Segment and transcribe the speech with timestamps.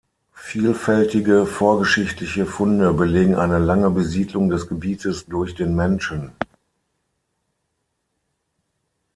[0.33, 6.31] Vielfältige vorgeschichtliche Funde belegen eine lange Besiedlung des Gebietes durch den Menschen.